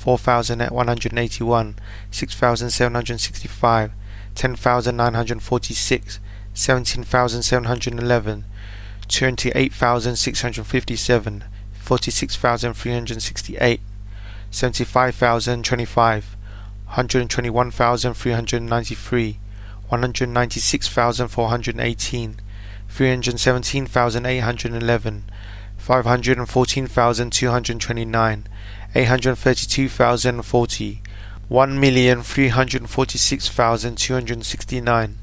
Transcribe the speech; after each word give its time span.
4181, 0.00 1.76
6765, 2.10 3.92
10946, 4.34 6.20
17711, 6.54 8.44
28657, 9.06 11.44
46368, 11.74 13.80
75025, 14.50 16.36
121,393, 16.86 19.38
196,418, 19.90 22.36
317,811, 22.88 25.24
five 25.80 26.04
hundred 26.04 26.36
and 26.36 26.48
fourteen 26.48 26.86
thousand 26.86 27.32
two 27.32 27.48
hundred 27.48 27.80
twenty 27.80 28.04
nine, 28.04 28.46
eight 28.94 29.06
hundred 29.06 29.34
thirty 29.36 29.66
two 29.66 29.88
thousand 29.88 30.42
forty, 30.42 31.00
one 31.48 31.80
million 31.80 32.22
three 32.22 32.48
hundred 32.48 32.88
forty 32.88 33.16
six 33.16 33.48
thousand 33.48 33.96
two 33.96 34.12
hundred 34.12 34.44
sixty 34.44 34.80
nine, 34.80 35.16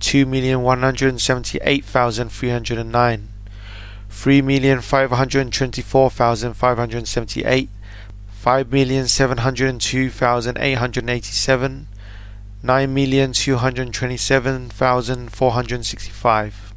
two 0.00 0.24
million 0.24 0.62
one 0.62 0.80
hundred 0.80 1.20
seventy 1.20 1.58
eight 1.62 1.84
thousand 1.84 2.30
three 2.30 2.48
hundred 2.48 2.84
nine, 2.86 3.28
three 4.08 4.40
million 4.40 4.80
five 4.80 5.10
hundred 5.10 5.52
twenty 5.52 5.82
four 5.82 6.10
thousand 6.10 6.54
five 6.54 6.78
hundred 6.78 7.06
seventy 7.06 7.44
eight, 7.44 7.68
five 8.30 8.72
million 8.72 9.06
seven 9.06 9.38
hundred 9.38 9.78
two 9.78 10.08
thousand 10.08 10.56
eight 10.58 10.78
hundred 10.78 11.08
eighty 11.10 11.32
seven, 11.32 11.86
nine 12.62 12.92
million 12.94 13.32
two 13.32 13.56
hundred 13.56 13.92
twenty 13.92 14.16
seven 14.16 14.70
thousand 14.70 15.30
four 15.30 15.52
hundred 15.52 15.84
sixty 15.84 16.10
five. 16.10 16.71